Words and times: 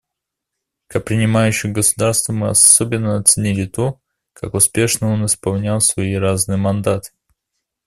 Как 0.87 1.05
принимающее 1.05 1.71
государство, 1.71 2.33
мы 2.33 2.49
особенно 2.49 3.17
оценили 3.17 3.67
то, 3.67 4.01
как 4.33 4.55
успешно 4.55 5.09
он 5.11 5.25
исполнял 5.27 5.79
свои 5.79 6.15
разные 6.15 6.57
мандаты. 6.57 7.11